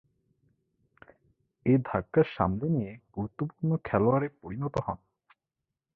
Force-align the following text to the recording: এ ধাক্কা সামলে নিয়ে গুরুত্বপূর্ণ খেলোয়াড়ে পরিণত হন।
এ 1.65 1.73
ধাক্কা 1.85 2.21
সামলে 2.35 2.67
নিয়ে 2.69 2.91
গুরুত্বপূর্ণ 3.15 3.71
খেলোয়াড়ে 3.83 4.27
পরিণত 4.41 4.75
হন। 4.79 4.99